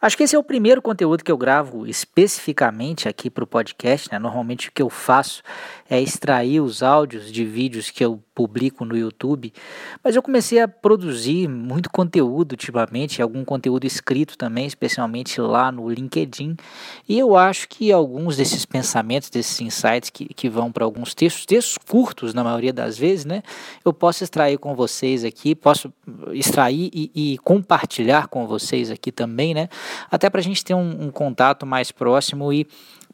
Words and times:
Acho 0.00 0.16
que 0.16 0.22
esse 0.22 0.36
é 0.36 0.38
o 0.38 0.44
primeiro 0.44 0.82
conteúdo 0.82 1.24
que 1.24 1.32
eu 1.32 1.38
gravo 1.38 1.86
especificamente 1.86 3.08
aqui 3.08 3.30
para 3.30 3.44
o 3.44 3.46
podcast. 3.46 4.10
Né? 4.12 4.18
Normalmente 4.18 4.68
o 4.68 4.72
que 4.72 4.82
eu 4.82 4.90
faço 4.90 5.42
é 5.88 6.00
extrair 6.00 6.60
os 6.60 6.82
áudios 6.82 7.32
de 7.32 7.44
vídeos 7.44 7.90
que 7.90 8.04
eu 8.04 8.22
publico 8.36 8.84
no 8.84 8.94
YouTube, 8.94 9.50
mas 10.04 10.14
eu 10.14 10.22
comecei 10.22 10.60
a 10.60 10.68
produzir 10.68 11.48
muito 11.48 11.90
conteúdo 11.90 12.52
ultimamente, 12.52 13.22
algum 13.22 13.42
conteúdo 13.42 13.86
escrito 13.86 14.36
também, 14.36 14.66
especialmente 14.66 15.40
lá 15.40 15.72
no 15.72 15.88
LinkedIn, 15.88 16.54
e 17.08 17.18
eu 17.18 17.34
acho 17.34 17.66
que 17.66 17.90
alguns 17.90 18.36
desses 18.36 18.66
pensamentos, 18.66 19.30
desses 19.30 19.58
insights 19.62 20.10
que, 20.10 20.26
que 20.26 20.50
vão 20.50 20.70
para 20.70 20.84
alguns 20.84 21.14
textos, 21.14 21.46
textos 21.46 21.78
curtos 21.78 22.34
na 22.34 22.44
maioria 22.44 22.74
das 22.74 22.98
vezes, 22.98 23.24
né, 23.24 23.42
eu 23.82 23.92
posso 23.94 24.22
extrair 24.22 24.58
com 24.58 24.74
vocês 24.74 25.24
aqui, 25.24 25.54
posso 25.54 25.90
extrair 26.32 26.90
e, 26.92 27.10
e 27.14 27.38
compartilhar 27.38 28.28
com 28.28 28.46
vocês 28.46 28.90
aqui 28.90 29.10
também, 29.10 29.54
né, 29.54 29.70
até 30.10 30.28
para 30.28 30.40
a 30.40 30.44
gente 30.44 30.62
ter 30.62 30.74
um, 30.74 31.06
um 31.06 31.10
contato 31.10 31.64
mais 31.64 31.90
próximo 31.90 32.52
e 32.52 32.66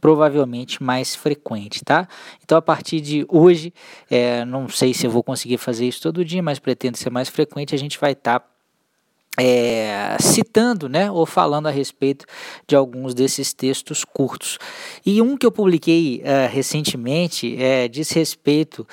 provavelmente 0.00 0.82
mais 0.82 1.14
frequente, 1.14 1.84
tá? 1.84 2.08
Então 2.44 2.58
a 2.58 2.62
partir 2.62 3.00
de 3.00 3.26
hoje, 3.28 3.72
é, 4.10 4.44
não 4.44 4.68
sei 4.68 4.94
se 4.94 5.06
eu 5.06 5.10
vou 5.10 5.22
conseguir 5.22 5.58
fazer 5.58 5.86
isso 5.86 6.02
todo 6.02 6.24
dia, 6.24 6.42
mas 6.42 6.58
pretendo 6.58 6.96
ser 6.96 7.10
mais 7.10 7.28
frequente, 7.28 7.74
a 7.74 7.78
gente 7.78 7.98
vai 7.98 8.12
estar 8.12 8.40
tá 8.40 8.46
é, 9.38 10.16
citando, 10.20 10.88
né, 10.88 11.10
ou 11.10 11.24
falando 11.24 11.68
a 11.68 11.70
respeito 11.70 12.26
de 12.66 12.74
alguns 12.74 13.14
desses 13.14 13.52
textos 13.52 14.04
curtos. 14.04 14.58
E 15.06 15.22
um 15.22 15.36
que 15.36 15.46
eu 15.46 15.52
publiquei 15.52 16.20
é, 16.24 16.46
recentemente 16.46 17.56
é, 17.62 17.86
diz 17.86 18.10
respeito 18.10 18.86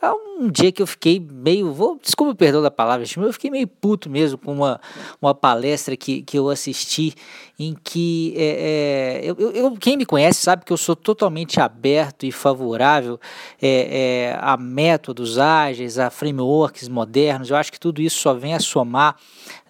a 0.00 0.12
um 0.12 0.29
dia 0.48 0.70
que 0.70 0.80
eu 0.80 0.86
fiquei 0.86 1.18
meio, 1.18 1.72
vou, 1.72 1.98
desculpa 2.00 2.32
o 2.32 2.36
perdão 2.36 2.62
da 2.62 2.70
palavra, 2.70 3.04
eu 3.16 3.32
fiquei 3.32 3.50
meio 3.50 3.66
puto 3.66 4.08
mesmo 4.08 4.38
com 4.38 4.52
uma, 4.52 4.80
uma 5.20 5.34
palestra 5.34 5.96
que, 5.96 6.22
que 6.22 6.38
eu 6.38 6.48
assisti 6.48 7.14
em 7.58 7.76
que 7.84 8.32
é, 8.38 9.20
é, 9.22 9.30
eu, 9.30 9.50
eu, 9.52 9.72
quem 9.72 9.94
me 9.94 10.06
conhece 10.06 10.40
sabe 10.40 10.64
que 10.64 10.72
eu 10.72 10.78
sou 10.78 10.96
totalmente 10.96 11.60
aberto 11.60 12.24
e 12.24 12.32
favorável 12.32 13.20
é, 13.60 14.30
é, 14.30 14.38
a 14.40 14.56
métodos 14.56 15.38
ágeis, 15.38 15.98
a 15.98 16.08
frameworks 16.08 16.88
modernos. 16.88 17.50
Eu 17.50 17.56
acho 17.56 17.70
que 17.70 17.78
tudo 17.78 18.00
isso 18.00 18.18
só 18.18 18.32
vem 18.32 18.54
a 18.54 18.60
somar 18.60 19.16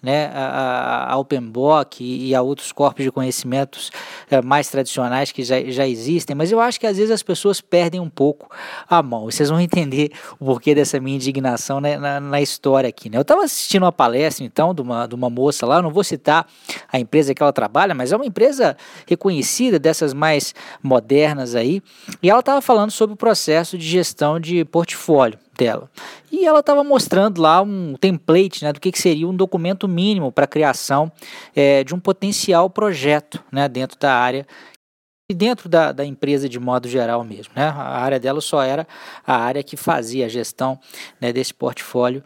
né, 0.01 0.27
a, 0.33 1.11
a 1.11 1.17
OpenBook 1.17 2.01
e 2.01 2.33
a 2.33 2.41
outros 2.41 2.71
corpos 2.71 3.03
de 3.03 3.11
conhecimentos 3.11 3.91
é, 4.29 4.41
mais 4.41 4.69
tradicionais 4.69 5.31
que 5.31 5.43
já, 5.43 5.61
já 5.65 5.85
existem, 5.85 6.35
mas 6.35 6.51
eu 6.51 6.59
acho 6.59 6.79
que 6.79 6.87
às 6.87 6.97
vezes 6.97 7.11
as 7.11 7.21
pessoas 7.21 7.61
perdem 7.61 7.99
um 7.99 8.09
pouco 8.09 8.49
a 8.89 9.03
mão. 9.03 9.25
Vocês 9.25 9.49
vão 9.49 9.59
entender 9.59 10.11
o 10.39 10.45
porquê 10.61 10.75
dessa 10.75 10.99
minha 10.99 11.15
indignação 11.15 11.81
né, 11.81 11.97
na, 11.97 12.19
na, 12.19 12.39
história 12.39 12.87
aqui. 12.87 13.09
Né? 13.09 13.17
Eu 13.17 13.23
estava 13.23 13.43
assistindo 13.43 13.81
uma 13.81 13.91
palestra 13.91 14.45
então 14.45 14.75
de 14.75 14.81
uma, 14.81 15.07
de 15.07 15.15
uma 15.15 15.27
moça 15.27 15.65
lá, 15.65 15.81
não 15.81 15.89
vou 15.89 16.03
citar 16.03 16.47
a 16.93 16.99
empresa 16.99 17.33
que 17.33 17.41
ela 17.41 17.51
trabalha, 17.51 17.95
mas 17.95 18.11
é 18.11 18.15
uma 18.15 18.27
empresa 18.27 18.77
reconhecida 19.07 19.79
dessas 19.79 20.13
mais 20.13 20.53
modernas 20.83 21.55
aí, 21.55 21.81
e 22.21 22.29
ela 22.29 22.41
estava 22.41 22.61
falando 22.61 22.91
sobre 22.91 23.15
o 23.15 23.17
processo 23.17 23.75
de 23.75 23.87
gestão 23.87 24.39
de 24.39 24.63
portfólio 24.63 25.39
dela. 25.57 25.89
E 26.31 26.45
ela 26.45 26.59
estava 26.59 26.83
mostrando 26.83 27.41
lá 27.41 27.61
um 27.61 27.95
template 27.99 28.63
né, 28.63 28.71
do 28.71 28.79
que, 28.79 28.91
que 28.91 29.01
seria 29.01 29.27
um 29.27 29.35
documento 29.35 29.87
mínimo 29.87 30.31
para 30.31 30.45
a 30.45 30.47
criação 30.47 31.11
é, 31.55 31.83
de 31.83 31.95
um 31.95 31.99
potencial 31.99 32.69
projeto 32.69 33.43
né, 33.51 33.67
dentro 33.67 33.97
da 33.99 34.13
área 34.13 34.45
e 35.31 35.33
dentro 35.33 35.69
da, 35.69 35.91
da 35.91 36.05
empresa 36.05 36.47
de 36.47 36.59
modo 36.59 36.87
geral 36.87 37.23
mesmo. 37.23 37.53
Né? 37.55 37.63
A 37.63 37.99
área 37.99 38.19
dela 38.19 38.41
só 38.41 38.61
era 38.61 38.87
a 39.25 39.35
área 39.35 39.63
que 39.63 39.77
fazia 39.77 40.25
a 40.25 40.29
gestão 40.29 40.79
né, 41.19 41.31
desse 41.31 41.53
portfólio 41.53 42.23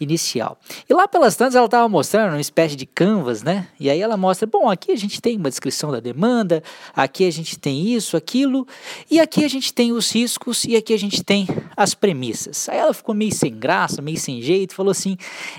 inicial. 0.00 0.58
E 0.88 0.94
lá 0.94 1.08
pelas 1.08 1.36
tantas 1.36 1.56
ela 1.56 1.66
estava 1.66 1.88
mostrando 1.88 2.32
uma 2.32 2.40
espécie 2.40 2.76
de 2.76 2.86
canvas, 2.86 3.42
né? 3.42 3.66
E 3.78 3.90
aí 3.90 4.00
ela 4.00 4.16
mostra, 4.16 4.46
bom, 4.46 4.70
aqui 4.70 4.92
a 4.92 4.96
gente 4.96 5.20
tem 5.20 5.36
uma 5.36 5.48
descrição 5.48 5.90
da 5.90 6.00
demanda, 6.00 6.62
aqui 6.94 7.26
a 7.26 7.32
gente 7.32 7.58
tem 7.58 7.88
isso, 7.88 8.16
aquilo, 8.16 8.66
e 9.10 9.20
aqui 9.20 9.44
a 9.44 9.48
gente 9.48 9.72
tem 9.74 9.92
os 9.92 10.10
riscos 10.10 10.64
e 10.64 10.76
aqui 10.76 10.94
a 10.94 10.98
gente 10.98 11.22
tem 11.24 11.46
as 11.76 11.94
premissas. 11.94 12.68
Aí 12.68 12.78
ela 12.78 12.94
ficou 12.94 13.14
meio 13.14 13.32
sem 13.32 13.52
graça, 13.52 14.00
meio 14.00 14.18
sem 14.18 14.40
jeito, 14.40 14.74
falou 14.74 14.92
assim, 14.92 15.16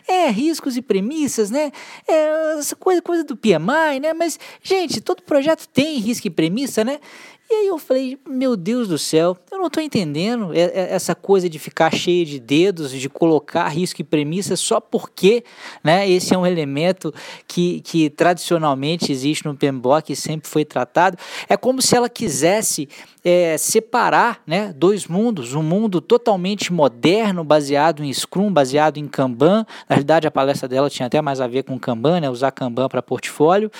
é, 0.08 0.30
riscos 0.30 0.78
e 0.78 0.82
premissas, 0.82 1.52
né? 1.52 1.72
É, 2.08 2.58
essa 2.58 2.76
coisa, 2.76 3.02
coisa 3.02 3.24
do 3.24 3.36
PMI, 3.36 4.00
né? 4.02 4.14
Mas, 4.14 4.40
gente, 4.64 5.02
todo 5.02 5.22
projeto 5.24 5.68
tem 5.68 5.98
risco 5.98 6.28
e 6.28 6.30
premissa, 6.30 6.85
né? 6.86 7.00
E 7.48 7.54
aí 7.54 7.68
eu 7.68 7.78
falei, 7.78 8.18
meu 8.28 8.58
Deus 8.58 8.88
do 8.88 8.98
céu, 8.98 9.38
eu 9.52 9.60
não 9.60 9.68
estou 9.68 9.82
entendendo 9.82 10.50
essa 10.54 11.14
coisa 11.14 11.48
de 11.48 11.60
ficar 11.60 11.94
cheio 11.94 12.26
de 12.26 12.40
dedos, 12.40 12.92
de 12.92 13.08
colocar 13.08 13.68
risco 13.68 14.02
e 14.02 14.04
premissa 14.04 14.56
só 14.56 14.80
porque 14.80 15.44
né, 15.84 16.10
esse 16.10 16.34
é 16.34 16.38
um 16.38 16.46
elemento 16.46 17.14
que, 17.48 17.82
que 17.82 18.10
tradicionalmente 18.10 19.12
existe 19.12 19.46
no 19.46 19.56
PMBOK 19.56 20.12
e 20.12 20.16
sempre 20.16 20.50
foi 20.50 20.66
tratado. 20.66 21.18
É 21.48 21.56
como 21.56 21.84
se 21.84 21.96
ela 21.96 22.10
quisesse 22.10 22.90
é, 23.26 23.58
separar 23.58 24.40
né, 24.46 24.72
dois 24.78 25.08
mundos, 25.08 25.56
um 25.56 25.64
mundo 25.64 26.00
totalmente 26.00 26.72
moderno, 26.72 27.44
baseado 27.44 28.04
em 28.04 28.14
Scrum, 28.14 28.54
baseado 28.54 28.98
em 28.98 29.08
Kanban. 29.08 29.66
Na 29.90 29.96
verdade, 29.96 30.28
a 30.28 30.32
palestra 30.32 30.68
dela 30.68 30.92
tinha 30.92 31.08
até 31.08 31.20
mais 31.24 31.42
a 31.42 31.48
ver 31.48 31.64
com 31.64 31.80
Kanban, 31.80 32.22
né, 32.22 32.30
usar 32.30 32.52
Kanban 32.52 32.88
para 32.88 33.02
portfólio. 33.02 33.72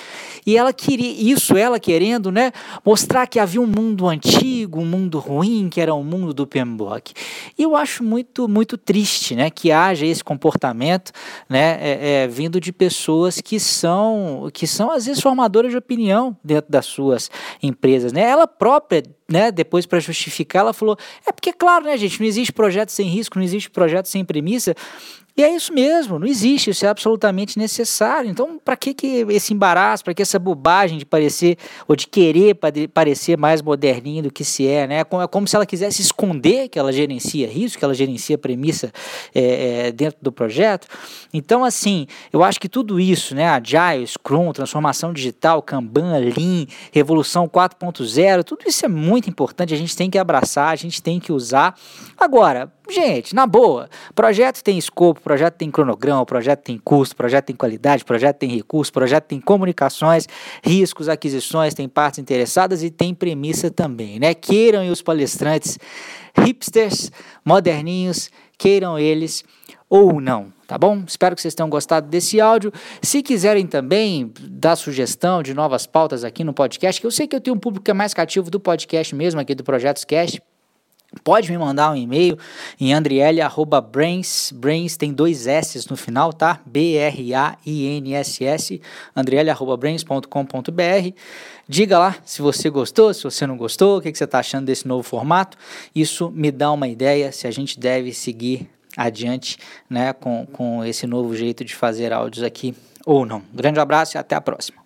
E 0.44 0.56
ela 0.56 0.72
queria, 0.72 1.12
isso 1.32 1.56
ela 1.56 1.78
querendo 1.78 2.32
né, 2.32 2.50
mostrar 2.84 3.28
que 3.28 3.38
havia 3.38 3.55
um 3.58 3.66
mundo 3.66 4.06
antigo, 4.08 4.80
um 4.80 4.84
mundo 4.84 5.18
ruim, 5.18 5.68
que 5.68 5.80
era 5.80 5.94
o 5.94 6.02
mundo 6.02 6.32
do 6.32 6.46
PMBOK. 6.46 7.12
E 7.58 7.62
eu 7.62 7.76
acho 7.76 8.02
muito, 8.02 8.48
muito 8.48 8.76
triste 8.76 9.34
né, 9.34 9.50
que 9.50 9.70
haja 9.70 10.06
esse 10.06 10.22
comportamento 10.22 11.12
né, 11.48 11.78
é, 11.80 12.24
é, 12.24 12.28
vindo 12.28 12.60
de 12.60 12.72
pessoas 12.72 13.40
que 13.40 13.58
são, 13.58 14.48
que 14.52 14.66
são, 14.66 14.90
às 14.90 15.06
vezes, 15.06 15.22
formadoras 15.22 15.70
de 15.70 15.76
opinião 15.76 16.36
dentro 16.42 16.70
das 16.70 16.86
suas 16.86 17.30
empresas. 17.62 18.12
Né? 18.12 18.22
Ela 18.22 18.46
própria 18.46 19.02
né, 19.28 19.50
depois 19.50 19.86
para 19.86 19.98
justificar, 19.98 20.60
ela 20.60 20.72
falou: 20.72 20.96
é 21.26 21.32
porque, 21.32 21.52
claro, 21.52 21.84
né, 21.84 21.96
gente, 21.96 22.20
não 22.20 22.26
existe 22.26 22.52
projeto 22.52 22.90
sem 22.90 23.08
risco, 23.08 23.38
não 23.38 23.44
existe 23.44 23.68
projeto 23.70 24.06
sem 24.06 24.24
premissa. 24.24 24.74
E 25.36 25.44
é 25.44 25.54
isso 25.54 25.70
mesmo, 25.70 26.18
não 26.18 26.26
existe, 26.26 26.70
isso 26.70 26.86
é 26.86 26.88
absolutamente 26.88 27.58
necessário. 27.58 28.30
Então, 28.30 28.58
para 28.64 28.74
que, 28.74 28.94
que 28.94 29.26
esse 29.28 29.52
embaraço, 29.52 30.02
para 30.02 30.14
que 30.14 30.22
essa 30.22 30.38
bobagem 30.38 30.96
de 30.96 31.04
parecer, 31.04 31.58
ou 31.86 31.94
de 31.94 32.06
querer 32.06 32.56
parecer 32.94 33.36
mais 33.36 33.60
moderninho 33.60 34.22
do 34.22 34.32
que 34.32 34.42
se 34.42 34.66
é, 34.66 34.86
né? 34.86 35.00
É 35.00 35.04
como 35.04 35.46
se 35.46 35.54
ela 35.54 35.66
quisesse 35.66 36.00
esconder 36.00 36.70
que 36.70 36.78
ela 36.78 36.90
gerencia 36.90 37.46
risco, 37.46 37.78
que 37.78 37.84
ela 37.84 37.92
gerencia 37.92 38.38
premissa 38.38 38.90
é, 39.34 39.88
é, 39.88 39.92
dentro 39.92 40.16
do 40.22 40.32
projeto. 40.32 40.88
Então, 41.34 41.66
assim, 41.66 42.06
eu 42.32 42.42
acho 42.42 42.58
que 42.58 42.68
tudo 42.68 42.98
isso, 42.98 43.34
né? 43.34 43.46
Agile, 43.46 44.06
Scrum, 44.06 44.50
transformação 44.54 45.12
digital, 45.12 45.60
Kanban, 45.60 46.16
Lean, 46.16 46.66
Revolução 46.90 47.46
4.0, 47.46 48.42
tudo 48.42 48.64
isso 48.66 48.86
é 48.86 48.88
muito 48.88 49.28
importante, 49.28 49.74
a 49.74 49.76
gente 49.76 49.94
tem 49.94 50.08
que 50.08 50.16
abraçar, 50.16 50.68
a 50.68 50.76
gente 50.76 51.02
tem 51.02 51.20
que 51.20 51.30
usar. 51.30 51.78
Agora, 52.16 52.72
Gente, 52.88 53.34
na 53.34 53.48
boa, 53.48 53.88
projeto 54.14 54.62
tem 54.62 54.78
escopo, 54.78 55.20
projeto 55.26 55.54
tem 55.54 55.72
cronograma, 55.72 56.24
projeto 56.24 56.62
tem 56.62 56.78
custo, 56.78 57.16
projeto 57.16 57.46
tem 57.46 57.56
qualidade, 57.56 58.04
projeto 58.04 58.36
tem 58.36 58.48
recurso, 58.48 58.92
projeto 58.92 59.24
tem 59.24 59.40
comunicações, 59.40 60.28
riscos, 60.62 61.08
aquisições, 61.08 61.74
tem 61.74 61.88
partes 61.88 62.20
interessadas 62.20 62.84
e 62.84 62.90
tem 62.90 63.12
premissa 63.12 63.68
também, 63.68 64.20
né? 64.20 64.34
Queiram 64.34 64.88
os 64.88 65.02
palestrantes 65.02 65.80
hipsters, 66.32 67.10
moderninhos, 67.44 68.30
queiram 68.56 68.96
eles 68.96 69.42
ou 69.90 70.20
não, 70.20 70.52
tá 70.64 70.78
bom? 70.78 71.02
Espero 71.04 71.34
que 71.34 71.42
vocês 71.42 71.56
tenham 71.56 71.68
gostado 71.68 72.06
desse 72.06 72.40
áudio. 72.40 72.72
Se 73.02 73.20
quiserem 73.20 73.66
também 73.66 74.32
dar 74.48 74.76
sugestão 74.76 75.42
de 75.42 75.52
novas 75.54 75.88
pautas 75.88 76.22
aqui 76.22 76.44
no 76.44 76.54
podcast, 76.54 77.00
que 77.00 77.06
eu 77.06 77.10
sei 77.10 77.26
que 77.26 77.34
eu 77.34 77.40
tenho 77.40 77.56
um 77.56 77.58
público 77.58 77.84
que 77.84 77.90
é 77.90 77.94
mais 77.94 78.14
cativo 78.14 78.48
do 78.48 78.60
podcast 78.60 79.12
mesmo, 79.12 79.40
aqui 79.40 79.56
do 79.56 79.64
Projetos 79.64 80.04
Cast, 80.04 80.40
Pode 81.26 81.50
me 81.50 81.58
mandar 81.58 81.90
um 81.90 81.96
e-mail 81.96 82.38
em 82.78 82.94
andriele.brains, 82.94 84.52
brains 84.52 84.96
tem 84.96 85.12
dois 85.12 85.48
S 85.48 85.84
no 85.90 85.96
final, 85.96 86.32
tá? 86.32 86.60
B-R-A-I-N-S-S, 86.64 87.20
andriele.brains.com.br. 89.16 91.10
Diga 91.68 91.98
lá 91.98 92.14
se 92.24 92.40
você 92.40 92.70
gostou, 92.70 93.12
se 93.12 93.24
você 93.24 93.44
não 93.44 93.56
gostou, 93.56 93.98
o 93.98 94.00
que, 94.00 94.12
que 94.12 94.18
você 94.18 94.22
está 94.22 94.38
achando 94.38 94.66
desse 94.66 94.86
novo 94.86 95.02
formato. 95.02 95.58
Isso 95.92 96.30
me 96.30 96.52
dá 96.52 96.70
uma 96.70 96.86
ideia 96.86 97.32
se 97.32 97.48
a 97.48 97.50
gente 97.50 97.76
deve 97.80 98.14
seguir 98.14 98.70
adiante 98.96 99.58
né, 99.90 100.12
com, 100.12 100.46
com 100.52 100.84
esse 100.84 101.08
novo 101.08 101.34
jeito 101.34 101.64
de 101.64 101.74
fazer 101.74 102.12
áudios 102.12 102.44
aqui 102.44 102.72
ou 103.04 103.26
não. 103.26 103.42
grande 103.52 103.80
abraço 103.80 104.16
e 104.16 104.18
até 104.18 104.36
a 104.36 104.40
próxima. 104.40 104.85